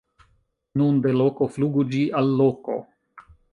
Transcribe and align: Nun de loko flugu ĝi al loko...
Nun 0.81 0.97
de 1.03 1.11
loko 1.17 1.49
flugu 1.59 1.85
ĝi 1.93 2.01
al 2.23 2.35
loko... 2.43 2.81